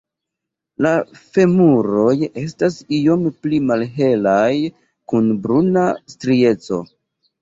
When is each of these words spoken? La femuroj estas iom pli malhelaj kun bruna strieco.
La 0.85 0.93
femuroj 1.25 2.15
estas 2.43 2.79
iom 3.01 3.27
pli 3.43 3.61
malhelaj 3.67 4.51
kun 5.15 5.29
bruna 5.45 5.85
strieco. 6.15 6.81